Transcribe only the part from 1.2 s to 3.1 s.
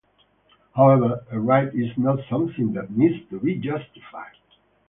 a right is not something that